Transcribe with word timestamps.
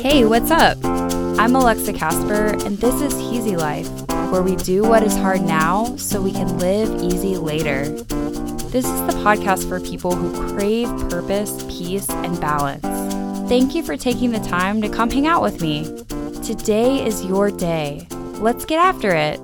Hey, 0.00 0.24
what's 0.24 0.50
up? 0.50 0.78
I'm 0.82 1.54
Alexa 1.54 1.92
Casper, 1.92 2.56
and 2.64 2.78
this 2.78 3.02
is 3.02 3.12
Heezy 3.12 3.54
Life, 3.54 3.86
where 4.32 4.40
we 4.40 4.56
do 4.56 4.82
what 4.82 5.02
is 5.02 5.14
hard 5.14 5.42
now 5.42 5.94
so 5.96 6.22
we 6.22 6.32
can 6.32 6.56
live 6.56 7.02
easy 7.02 7.36
later. 7.36 7.86
This 8.70 8.86
is 8.86 9.00
the 9.02 9.20
podcast 9.22 9.68
for 9.68 9.78
people 9.78 10.14
who 10.14 10.54
crave 10.54 10.88
purpose, 11.10 11.62
peace, 11.68 12.08
and 12.08 12.40
balance. 12.40 12.82
Thank 13.46 13.74
you 13.74 13.82
for 13.82 13.94
taking 13.94 14.30
the 14.30 14.40
time 14.40 14.80
to 14.80 14.88
come 14.88 15.10
hang 15.10 15.26
out 15.26 15.42
with 15.42 15.60
me. 15.60 15.84
Today 16.42 17.04
is 17.04 17.22
your 17.26 17.50
day. 17.50 18.06
Let's 18.38 18.64
get 18.64 18.78
after 18.78 19.14
it. 19.14 19.38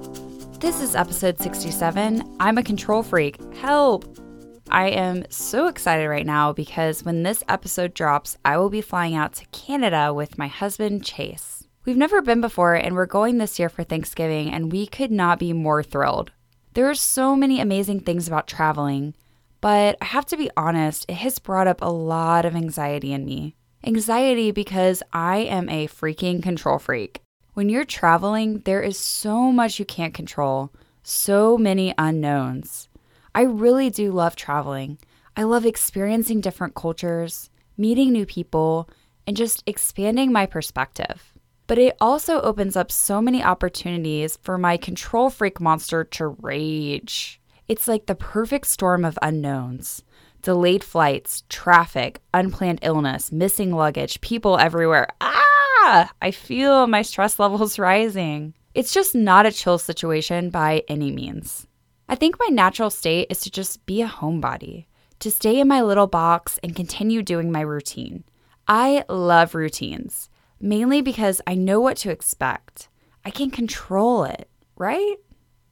This 0.60 0.80
is 0.80 0.94
episode 0.96 1.38
67. 1.38 2.36
I'm 2.40 2.56
a 2.56 2.62
control 2.62 3.02
freak. 3.02 3.36
Help! 3.56 4.25
I 4.70 4.88
am 4.88 5.24
so 5.30 5.68
excited 5.68 6.08
right 6.08 6.26
now 6.26 6.52
because 6.52 7.04
when 7.04 7.22
this 7.22 7.44
episode 7.48 7.94
drops, 7.94 8.36
I 8.44 8.56
will 8.58 8.70
be 8.70 8.80
flying 8.80 9.14
out 9.14 9.34
to 9.34 9.46
Canada 9.46 10.12
with 10.12 10.38
my 10.38 10.48
husband, 10.48 11.04
Chase. 11.04 11.68
We've 11.84 11.96
never 11.96 12.20
been 12.20 12.40
before, 12.40 12.74
and 12.74 12.96
we're 12.96 13.06
going 13.06 13.38
this 13.38 13.60
year 13.60 13.68
for 13.68 13.84
Thanksgiving, 13.84 14.50
and 14.50 14.72
we 14.72 14.88
could 14.88 15.12
not 15.12 15.38
be 15.38 15.52
more 15.52 15.84
thrilled. 15.84 16.32
There 16.74 16.90
are 16.90 16.96
so 16.96 17.36
many 17.36 17.60
amazing 17.60 18.00
things 18.00 18.26
about 18.26 18.48
traveling, 18.48 19.14
but 19.60 19.96
I 20.00 20.06
have 20.06 20.26
to 20.26 20.36
be 20.36 20.50
honest, 20.56 21.06
it 21.08 21.14
has 21.14 21.38
brought 21.38 21.68
up 21.68 21.80
a 21.80 21.90
lot 21.90 22.44
of 22.44 22.56
anxiety 22.56 23.12
in 23.12 23.24
me. 23.24 23.54
Anxiety 23.84 24.50
because 24.50 25.02
I 25.12 25.38
am 25.38 25.68
a 25.68 25.86
freaking 25.86 26.42
control 26.42 26.80
freak. 26.80 27.20
When 27.54 27.68
you're 27.68 27.84
traveling, 27.84 28.58
there 28.64 28.82
is 28.82 28.98
so 28.98 29.52
much 29.52 29.78
you 29.78 29.84
can't 29.84 30.12
control, 30.12 30.72
so 31.04 31.56
many 31.56 31.94
unknowns. 31.96 32.88
I 33.36 33.42
really 33.42 33.90
do 33.90 34.12
love 34.12 34.34
traveling. 34.34 34.96
I 35.36 35.42
love 35.42 35.66
experiencing 35.66 36.40
different 36.40 36.74
cultures, 36.74 37.50
meeting 37.76 38.10
new 38.10 38.24
people, 38.24 38.88
and 39.26 39.36
just 39.36 39.62
expanding 39.66 40.32
my 40.32 40.46
perspective. 40.46 41.34
But 41.66 41.76
it 41.76 41.98
also 42.00 42.40
opens 42.40 42.76
up 42.76 42.90
so 42.90 43.20
many 43.20 43.42
opportunities 43.42 44.38
for 44.40 44.56
my 44.56 44.78
control 44.78 45.28
freak 45.28 45.60
monster 45.60 46.02
to 46.02 46.28
rage. 46.28 47.38
It's 47.68 47.86
like 47.86 48.06
the 48.06 48.14
perfect 48.14 48.68
storm 48.68 49.04
of 49.04 49.18
unknowns 49.20 50.02
delayed 50.40 50.82
flights, 50.82 51.42
traffic, 51.50 52.22
unplanned 52.32 52.78
illness, 52.80 53.30
missing 53.30 53.70
luggage, 53.70 54.18
people 54.22 54.56
everywhere. 54.58 55.08
Ah! 55.20 56.10
I 56.22 56.30
feel 56.30 56.86
my 56.86 57.02
stress 57.02 57.38
levels 57.38 57.78
rising. 57.90 58.54
It's 58.74 58.94
just 58.94 59.14
not 59.14 59.44
a 59.44 59.52
chill 59.52 59.76
situation 59.76 60.48
by 60.48 60.84
any 60.88 61.10
means. 61.10 61.66
I 62.08 62.14
think 62.14 62.36
my 62.38 62.46
natural 62.46 62.90
state 62.90 63.26
is 63.30 63.40
to 63.40 63.50
just 63.50 63.84
be 63.84 64.00
a 64.00 64.06
homebody, 64.06 64.86
to 65.18 65.30
stay 65.30 65.58
in 65.58 65.66
my 65.66 65.82
little 65.82 66.06
box 66.06 66.58
and 66.62 66.76
continue 66.76 67.20
doing 67.20 67.50
my 67.50 67.62
routine. 67.62 68.22
I 68.68 69.04
love 69.08 69.56
routines, 69.56 70.30
mainly 70.60 71.02
because 71.02 71.40
I 71.48 71.54
know 71.54 71.80
what 71.80 71.96
to 71.98 72.10
expect. 72.10 72.88
I 73.24 73.30
can 73.30 73.50
control 73.50 74.22
it, 74.22 74.48
right? 74.76 75.16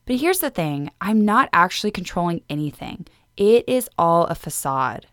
But 0.07 0.17
here's 0.17 0.41
the 0.41 0.51
thing 0.51 0.91
I'm 1.01 1.25
not 1.25 1.49
actually 1.53 1.93
controlling 1.93 2.43
anything, 2.51 3.07
it 3.37 3.65
is 3.69 3.89
all 3.97 4.25
a 4.27 4.35
facade. 4.35 5.07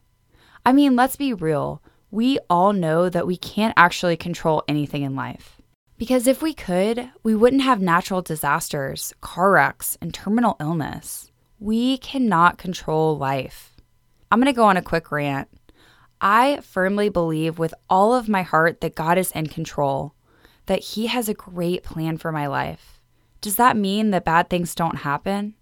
I 0.66 0.74
mean, 0.74 0.96
let's 0.96 1.16
be 1.16 1.34
real. 1.34 1.84
We 2.10 2.40
all 2.50 2.74
know 2.74 3.10
that 3.10 3.28
we 3.28 3.38
can't 3.38 3.74
actually 3.78 4.18
control 4.18 4.64
anything 4.68 5.04
in 5.04 5.16
life. 5.16 5.61
Because 6.02 6.26
if 6.26 6.42
we 6.42 6.56
could, 6.56 7.12
we 7.22 7.36
wouldn't 7.36 7.62
have 7.62 7.80
natural 7.80 8.24
disasters, 8.24 9.14
car 9.22 9.52
wrecks, 9.52 10.00
and 10.02 10.12
terminal 10.12 10.58
illness. 10.60 11.30
We 11.60 12.00
cannot 12.00 12.58
control 12.58 13.20
life. 13.20 13.76
I'm 14.32 14.40
going 14.40 14.52
to 14.52 14.52
go 14.52 14.64
on 14.64 14.78
a 14.78 14.82
quick 14.82 15.12
rant. 15.12 15.48
I 16.20 16.62
firmly 16.64 17.10
believe 17.10 17.60
with 17.60 17.76
all 17.88 18.16
of 18.16 18.28
my 18.28 18.42
heart 18.42 18.82
that 18.82 18.96
God 18.96 19.20
is 19.20 19.32
in 19.34 19.46
control, 19.46 20.16
that 20.66 20.80
He 20.80 21.06
has 21.06 21.30
a 21.30 21.36
great 21.36 21.84
plan 21.84 22.18
for 22.18 22.32
my 22.32 22.48
life. 22.48 23.00
Does 23.40 23.58
that 23.58 23.78
mean 23.78 24.10
that 24.10 24.26
bad 24.26 24.50
things 24.50 24.74
don't 24.74 25.02
happen? 25.02 25.54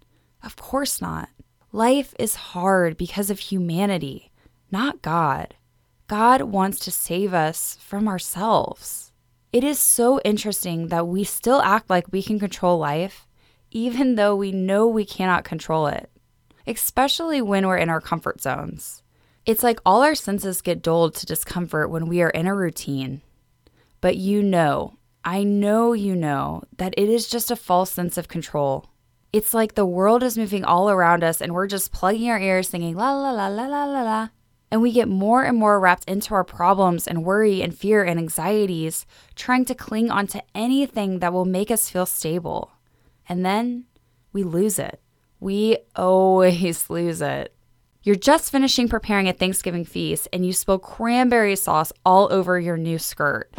Of 0.42 0.56
course 0.56 1.02
not. 1.02 1.28
Life 1.70 2.14
is 2.18 2.34
hard 2.56 2.96
because 2.96 3.28
of 3.28 3.40
humanity, 3.40 4.32
not 4.70 5.02
God. 5.02 5.54
God 6.06 6.40
wants 6.40 6.78
to 6.78 6.90
save 6.90 7.34
us 7.34 7.76
from 7.78 8.08
ourselves. 8.08 9.09
It 9.52 9.64
is 9.64 9.80
so 9.80 10.20
interesting 10.20 10.88
that 10.88 11.08
we 11.08 11.24
still 11.24 11.60
act 11.60 11.90
like 11.90 12.12
we 12.12 12.22
can 12.22 12.38
control 12.38 12.78
life, 12.78 13.26
even 13.72 14.14
though 14.14 14.36
we 14.36 14.52
know 14.52 14.86
we 14.86 15.04
cannot 15.04 15.42
control 15.42 15.88
it, 15.88 16.08
especially 16.68 17.42
when 17.42 17.66
we're 17.66 17.76
in 17.76 17.88
our 17.88 18.00
comfort 18.00 18.40
zones. 18.40 19.02
It's 19.44 19.64
like 19.64 19.80
all 19.84 20.02
our 20.02 20.14
senses 20.14 20.62
get 20.62 20.82
dulled 20.82 21.16
to 21.16 21.26
discomfort 21.26 21.90
when 21.90 22.06
we 22.06 22.22
are 22.22 22.30
in 22.30 22.46
a 22.46 22.54
routine. 22.54 23.22
But 24.00 24.16
you 24.16 24.40
know, 24.40 24.98
I 25.24 25.42
know 25.42 25.94
you 25.94 26.14
know, 26.14 26.62
that 26.76 26.94
it 26.96 27.08
is 27.08 27.28
just 27.28 27.50
a 27.50 27.56
false 27.56 27.90
sense 27.90 28.16
of 28.16 28.28
control. 28.28 28.86
It's 29.32 29.52
like 29.52 29.74
the 29.74 29.84
world 29.84 30.22
is 30.22 30.38
moving 30.38 30.64
all 30.64 30.90
around 30.90 31.24
us 31.24 31.40
and 31.40 31.52
we're 31.54 31.66
just 31.66 31.92
plugging 31.92 32.30
our 32.30 32.38
ears 32.38 32.68
singing 32.68 32.94
la 32.94 33.12
la 33.12 33.32
la 33.32 33.48
la 33.48 33.66
la 33.66 33.84
la 33.84 34.02
la 34.02 34.28
and 34.70 34.80
we 34.80 34.92
get 34.92 35.08
more 35.08 35.42
and 35.42 35.58
more 35.58 35.80
wrapped 35.80 36.04
into 36.04 36.34
our 36.34 36.44
problems 36.44 37.08
and 37.08 37.24
worry 37.24 37.60
and 37.60 37.76
fear 37.76 38.04
and 38.04 38.20
anxieties, 38.20 39.04
trying 39.34 39.64
to 39.64 39.74
cling 39.74 40.10
onto 40.10 40.40
anything 40.54 41.18
that 41.18 41.32
will 41.32 41.44
make 41.44 41.70
us 41.70 41.90
feel 41.90 42.06
stable. 42.06 42.72
And 43.28 43.44
then 43.44 43.86
we 44.32 44.44
lose 44.44 44.78
it. 44.78 45.00
We 45.40 45.78
always 45.96 46.88
lose 46.90 47.20
it. 47.20 47.54
You're 48.02 48.16
just 48.16 48.50
finishing 48.50 48.88
preparing 48.88 49.28
a 49.28 49.32
Thanksgiving 49.32 49.84
feast 49.84 50.28
and 50.32 50.46
you 50.46 50.52
spill 50.52 50.78
cranberry 50.78 51.56
sauce 51.56 51.92
all 52.06 52.32
over 52.32 52.58
your 52.58 52.76
new 52.76 52.98
skirt. 52.98 53.52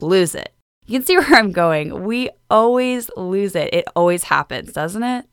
Lose 0.00 0.34
it. 0.34 0.52
You 0.86 0.98
can 0.98 1.06
see 1.06 1.16
where 1.18 1.34
I'm 1.34 1.52
going. 1.52 2.04
We 2.04 2.30
always 2.50 3.10
lose 3.16 3.54
it. 3.56 3.72
It 3.72 3.86
always 3.96 4.24
happens, 4.24 4.72
doesn't 4.72 5.02
it? 5.02 5.26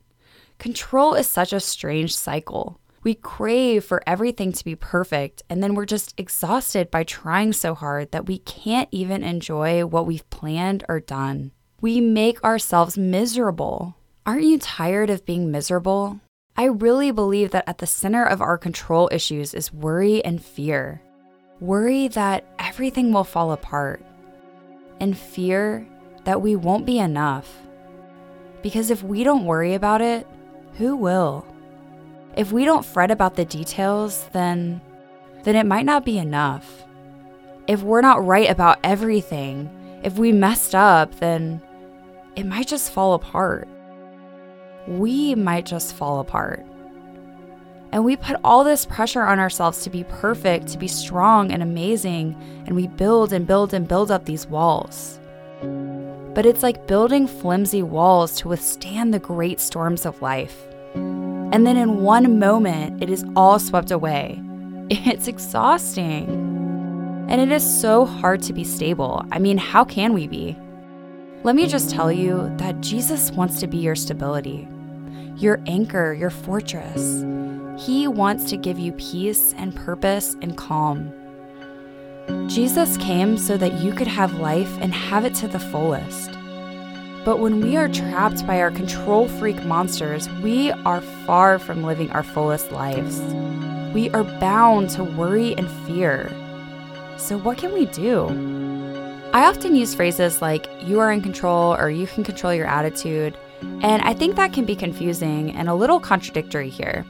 Control 0.57 1.13
is 1.13 1.28
such 1.28 1.53
a 1.53 1.59
strange 1.59 2.16
cycle. 2.16 2.79
We 3.03 3.13
crave 3.13 3.84
for 3.85 4.01
everything 4.07 4.51
to 4.53 4.66
be 4.66 4.75
perfect, 4.75 5.44
and 5.50 5.62
then 5.62 5.75
we're 5.75 5.85
just 5.85 6.16
exhausted 6.18 6.90
by 6.90 7.03
trying 7.03 7.53
so 7.53 7.75
hard 7.75 8.12
that 8.12 8.25
we 8.25 8.40
can't 8.40 8.90
even 8.91 9.23
enjoy 9.23 9.85
what 9.85 10.07
we've 10.07 10.28
planned 10.31 10.84
or 10.90 11.00
done. 11.00 11.51
We 11.79 12.01
make 12.01 12.44
ourselves 12.44 12.97
miserable. 12.97 13.95
Aren't 14.25 14.44
you 14.44 14.57
tired 14.57 15.12
of 15.12 15.25
being 15.25 15.51
miserable? 15.51 16.19
I 16.57 16.66
really 16.66 17.12
believe 17.12 17.51
that 17.51 17.69
at 17.69 17.78
the 17.78 17.85
center 17.85 18.25
of 18.25 18.41
our 18.41 18.57
control 18.57 19.09
issues 19.12 19.53
is 19.53 19.72
worry 19.72 20.25
and 20.25 20.44
fear. 20.44 21.01
Worry 21.59 22.07
that 22.09 22.45
everything 22.57 23.13
will 23.13 23.24
fall 23.24 23.51
apart, 23.51 24.01
and 25.00 25.16
fear 25.16 25.88
that 26.24 26.41
we 26.41 26.56
won't 26.56 26.85
be 26.85 26.97
enough. 26.97 27.62
Because 28.63 28.89
if 28.89 29.03
we 29.03 29.24
don't 29.24 29.45
worry 29.45 29.75
about 29.75 30.01
it, 30.01 30.28
who 30.73 30.95
will? 30.95 31.45
If 32.35 32.51
we 32.51 32.66
don't 32.66 32.85
fret 32.85 33.11
about 33.11 33.35
the 33.35 33.45
details, 33.45 34.29
then 34.31 34.81
then 35.44 35.55
it 35.55 35.66
might 35.66 35.85
not 35.85 36.03
be 36.03 36.17
enough. 36.17 36.83
If 37.67 37.81
we're 37.81 38.01
not 38.01 38.25
right 38.25 38.50
about 38.50 38.79
everything, 38.83 39.69
if 40.03 40.17
we 40.17 40.31
messed 40.31 40.75
up, 40.75 41.16
then 41.19 41.61
it 42.35 42.45
might 42.45 42.67
just 42.67 42.91
fall 42.91 43.13
apart. 43.13 43.67
We 44.88 45.35
might 45.35 45.66
just 45.66 45.95
fall 45.95 46.19
apart. 46.19 46.66
And 47.91 48.03
we 48.03 48.16
put 48.16 48.39
all 48.44 48.63
this 48.63 48.85
pressure 48.85 49.23
on 49.23 49.39
ourselves 49.39 49.81
to 49.83 49.89
be 49.89 50.03
perfect, 50.03 50.67
to 50.67 50.77
be 50.77 50.88
strong 50.88 51.51
and 51.51 51.63
amazing, 51.63 52.35
and 52.66 52.75
we 52.75 52.88
build 52.88 53.33
and 53.33 53.47
build 53.47 53.73
and 53.73 53.88
build 53.88 54.11
up 54.11 54.25
these 54.25 54.47
walls. 54.47 55.19
But 56.38 56.46
it's 56.46 56.62
like 56.62 56.86
building 56.86 57.25
flimsy 57.25 57.81
walls 57.81 58.36
to 58.36 58.48
withstand 58.48 59.12
the 59.12 59.18
great 59.18 59.59
storms 59.59 60.06
of 60.06 60.22
life. 60.22 60.68
And 60.94 61.66
then 61.66 61.78
in 61.78 62.03
one 62.03 62.38
moment, 62.38 63.02
it 63.02 63.09
is 63.09 63.25
all 63.36 63.58
swept 63.58 63.90
away. 63.90 64.40
It's 64.92 65.28
exhausting. 65.28 66.30
And 67.28 67.42
it 67.42 67.51
is 67.51 67.63
so 67.81 68.06
hard 68.06 68.44
to 68.44 68.54
be 68.54 68.63
stable. 68.63 69.25
I 69.31 69.39
mean, 69.39 69.57
how 69.57 69.84
can 69.84 70.13
we 70.13 70.28
be? 70.28 70.56
Let 71.42 71.56
me 71.56 71.66
just 71.66 71.89
tell 71.89 72.12
you 72.12 72.56
that 72.57 72.81
Jesus 72.81 73.31
wants 73.31 73.60
to 73.62 73.66
be 73.66 73.78
your 73.78 73.95
stability, 73.95 74.68
your 75.38 75.60
anchor, 75.66 76.13
your 76.13 76.30
fortress. 76.30 77.25
He 77.83 78.07
wants 78.07 78.48
to 78.51 78.57
give 78.57 78.78
you 78.78 78.92
peace 78.92 79.56
and 79.57 79.75
purpose 79.75 80.36
and 80.44 80.56
calm. 80.56 81.12
Jesus 82.57 82.98
came 82.98 83.38
so 83.38 83.56
that 83.56 83.81
you 83.83 83.94
could 83.94 84.07
have 84.07 84.39
life 84.39 84.80
and 84.81 84.92
have 84.92 85.25
it 85.25 85.36
to 85.36 85.48
the 85.48 85.59
fullest. 85.59 86.31
But 87.24 87.38
when 87.38 87.62
we 87.62 87.77
are 87.77 87.88
trapped 87.88 88.48
by 88.48 88.59
our 88.59 88.71
control 88.71 89.27
freak 89.27 89.63
monsters, 89.63 90.27
we 90.42 90.71
are 90.71 91.01
far 91.27 91.59
from 91.59 91.83
living 91.83 92.09
our 92.09 92.24
fullest 92.24 92.71
lives. 92.71 93.19
We 93.94 94.09
are 94.09 94.24
bound 94.24 94.89
to 94.92 95.04
worry 95.04 95.56
and 95.56 95.69
fear. 95.86 96.31
So, 97.18 97.38
what 97.38 97.59
can 97.59 97.74
we 97.74 97.86
do? 97.86 98.25
I 99.33 99.45
often 99.45 99.75
use 99.75 99.94
phrases 99.94 100.42
like, 100.42 100.68
you 100.81 101.00
are 101.00 101.12
in 101.12 101.21
control 101.21 101.75
or 101.75 101.92
you 101.92 102.07
can 102.07 102.24
control 102.24 102.56
your 102.56 102.65
attitude, 102.65 103.38
and 103.83 104.01
I 104.01 104.15
think 104.15 104.36
that 104.36 104.51
can 104.51 104.65
be 104.65 104.75
confusing 104.75 105.51
and 105.51 105.69
a 105.69 105.75
little 105.75 106.00
contradictory 106.00 106.71
here. 106.71 107.06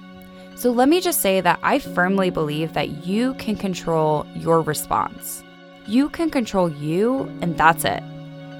So 0.58 0.72
let 0.72 0.90
me 0.90 1.02
just 1.02 1.22
say 1.22 1.40
that 1.40 1.60
I 1.62 1.78
firmly 1.78 2.32
believe 2.32 2.74
that 2.74 3.06
you 3.06 3.36
can 3.36 3.56
control 3.56 4.26
your 4.34 4.64
response. 4.64 5.44
You 5.86 6.10
can 6.10 6.32
control 6.32 6.68
you, 6.68 7.32
and 7.42 7.56
that's 7.56 7.86
it. 7.86 8.02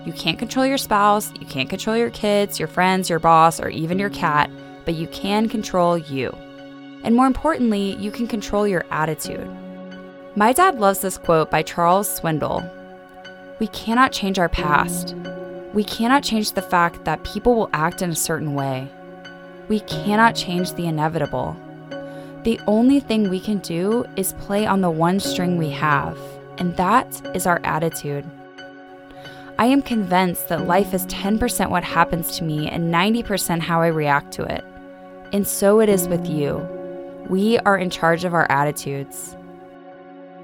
You 0.06 0.14
can't 0.14 0.38
control 0.38 0.68
your 0.68 0.78
spouse, 0.78 1.34
you 1.40 1.48
can't 1.48 1.72
control 1.72 1.98
your 1.98 2.12
kids, 2.12 2.60
your 2.60 2.68
friends, 2.68 3.10
your 3.10 3.18
boss, 3.18 3.60
or 3.60 3.70
even 3.70 3.98
your 3.98 4.12
cat, 4.12 4.52
but 4.86 4.94
you 4.94 5.08
can 5.08 5.50
control 5.50 5.98
you. 5.98 6.30
And 7.04 7.16
more 7.16 7.26
importantly, 7.26 7.96
you 7.96 8.12
can 8.12 8.28
control 8.28 8.68
your 8.68 8.86
attitude. 8.92 9.50
My 10.36 10.54
dad 10.54 10.80
loves 10.80 11.00
this 11.00 11.18
quote 11.18 11.50
by 11.50 11.64
Charles 11.64 12.20
Swindoll 12.20 12.62
We 13.60 13.70
cannot 13.70 14.12
change 14.12 14.38
our 14.38 14.50
past. 14.50 15.16
We 15.74 15.84
cannot 15.84 16.24
change 16.24 16.52
the 16.52 16.62
fact 16.62 17.06
that 17.06 17.24
people 17.24 17.56
will 17.56 17.72
act 17.74 18.04
in 18.04 18.12
a 18.12 18.16
certain 18.16 18.54
way. 18.54 18.88
We 19.68 19.80
cannot 19.80 20.36
change 20.36 20.74
the 20.74 20.86
inevitable. 20.86 21.58
The 22.48 22.62
only 22.66 23.02
thing 23.02 23.30
we 23.30 23.42
can 23.42 23.58
do 23.58 24.06
is 24.16 24.32
play 24.40 24.66
on 24.66 24.80
the 24.80 24.90
one 24.90 25.20
string 25.20 25.58
we 25.58 25.70
have, 25.72 26.18
and 26.58 26.74
that 26.78 27.22
is 27.36 27.46
our 27.46 27.60
attitude. 27.66 28.24
I 29.60 29.66
am 29.66 29.82
convinced 29.82 30.48
that 30.48 30.66
life 30.66 30.94
is 30.94 31.06
10% 31.08 31.70
what 31.70 31.84
happens 31.84 32.38
to 32.38 32.46
me 32.46 32.70
and 32.70 32.90
90% 32.90 33.60
how 33.60 33.82
I 33.82 33.88
react 33.88 34.32
to 34.36 34.44
it. 34.44 34.64
And 35.34 35.46
so 35.46 35.82
it 35.82 35.90
is 35.90 36.08
with 36.08 36.26
you. 36.26 36.66
We 37.28 37.60
are 37.60 37.78
in 37.78 37.90
charge 37.90 38.24
of 38.24 38.34
our 38.34 38.50
attitudes. 38.50 39.36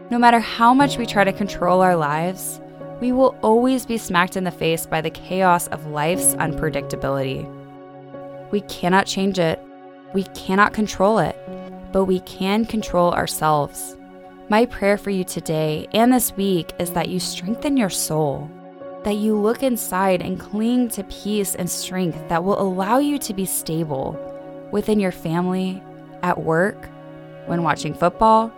No 0.10 0.20
matter 0.20 0.42
how 0.42 0.74
much 0.74 0.98
we 0.98 1.06
try 1.06 1.24
to 1.24 1.32
control 1.32 1.80
our 1.80 1.96
lives, 1.96 2.60
we 3.00 3.14
will 3.14 3.34
always 3.42 3.86
be 3.86 3.98
smacked 3.98 4.36
in 4.36 4.44
the 4.44 4.52
face 4.52 4.86
by 4.86 5.00
the 5.00 5.10
chaos 5.10 5.68
of 5.68 5.88
life's 5.88 6.36
unpredictability. 6.36 7.50
We 8.52 8.60
cannot 8.60 9.06
change 9.06 9.40
it, 9.40 9.58
we 10.14 10.24
cannot 10.36 10.74
control 10.74 11.20
it, 11.20 11.38
but 11.94 12.06
we 12.06 12.20
can 12.22 12.66
control 12.66 13.14
ourselves. 13.14 13.96
My 14.50 14.66
prayer 14.66 14.98
for 14.98 15.12
you 15.12 15.24
today 15.24 15.88
and 15.94 16.12
this 16.12 16.34
week 16.34 16.74
is 16.80 16.92
that 16.92 17.08
you 17.08 17.20
strengthen 17.20 17.78
your 17.78 17.90
soul, 17.90 18.52
that 19.06 19.16
you 19.16 19.38
look 19.38 19.64
inside 19.64 20.22
and 20.22 20.40
cling 20.40 20.90
to 20.90 21.04
peace 21.06 21.56
and 21.56 21.70
strength 21.70 22.28
that 22.28 22.44
will 22.44 22.60
allow 22.60 22.98
you 22.98 23.18
to 23.20 23.34
be 23.34 23.46
stable 23.46 24.20
within 24.72 25.00
your 25.00 25.12
family, 25.12 25.82
at 26.24 26.42
work, 26.42 26.90
when 27.46 27.64
watching 27.64 27.94
football, 27.94 28.52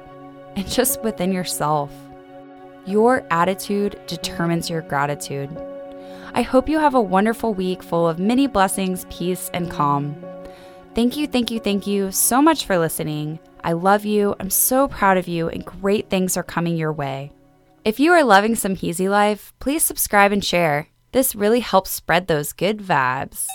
and 0.56 0.68
just 0.68 1.04
within 1.04 1.32
yourself. 1.32 1.92
Your 2.86 3.26
attitude 3.32 4.00
determines 4.08 4.70
your 4.70 4.82
gratitude. 4.82 5.50
I 6.34 6.42
hope 6.42 6.70
you 6.70 6.80
have 6.80 6.96
a 6.96 7.02
wonderful 7.02 7.54
week 7.54 7.82
full 7.82 8.08
of 8.08 8.20
many 8.20 8.48
blessings, 8.48 9.06
peace, 9.10 9.50
and 9.54 9.70
calm. 9.70 10.16
Thank 10.96 11.18
you, 11.18 11.28
thank 11.28 11.52
you, 11.52 11.60
thank 11.60 11.86
you 11.86 12.10
so 12.12 12.42
much 12.42 12.66
for 12.66 12.78
listening. 12.78 13.38
I 13.66 13.74
love 13.74 14.06
you. 14.06 14.34
I'm 14.40 14.50
so 14.50 14.88
proud 14.88 15.18
of 15.18 15.28
you, 15.28 15.50
and 15.50 15.66
great 15.66 16.10
things 16.10 16.38
are 16.38 16.44
coming 16.44 16.78
your 16.78 16.94
way. 16.94 17.34
If 17.84 18.00
you 18.00 18.14
are 18.14 18.24
loving 18.24 18.56
some 18.56 18.78
Heezy 18.78 19.10
Life, 19.10 19.54
please 19.60 19.84
subscribe 19.84 20.32
and 20.32 20.44
share. 20.44 20.88
This 21.12 21.36
really 21.36 21.60
helps 21.60 21.92
spread 21.92 22.28
those 22.28 22.54
good 22.54 22.78
vibes. 22.78 23.46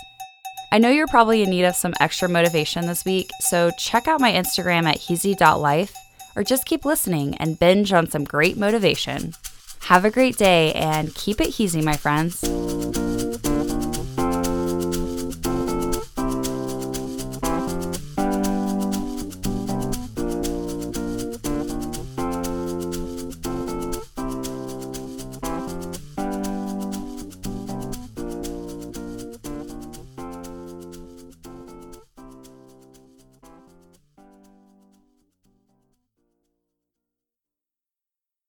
I 0.71 0.77
know 0.77 0.89
you're 0.89 1.07
probably 1.07 1.41
in 1.41 1.49
need 1.49 1.65
of 1.65 1.75
some 1.75 1.95
extra 1.99 2.29
motivation 2.29 2.85
this 2.85 3.03
week, 3.05 3.29
so 3.39 3.71
check 3.79 4.07
out 4.07 4.21
my 4.21 4.31
Instagram 4.31 4.83
at 4.83 4.99
heezy.life 4.99 5.95
or 6.35 6.43
just 6.43 6.65
keep 6.65 6.85
listening 6.85 7.35
and 7.37 7.59
binge 7.59 7.91
on 7.91 8.07
some 8.07 8.23
great 8.23 8.55
motivation. 8.55 9.33
Have 9.81 10.05
a 10.05 10.11
great 10.11 10.37
day 10.37 10.73
and 10.73 11.13
keep 11.15 11.41
it 11.41 11.49
heezy, 11.49 11.83
my 11.83 11.97
friends. 11.97 12.43